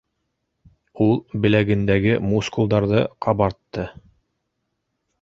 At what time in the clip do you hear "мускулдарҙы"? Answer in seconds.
2.31-3.07